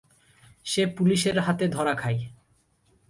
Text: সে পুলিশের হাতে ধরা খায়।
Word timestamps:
সে 0.65 0.83
পুলিশের 0.87 1.37
হাতে 1.39 1.65
ধরা 1.67 1.93
খায়। 1.95 2.19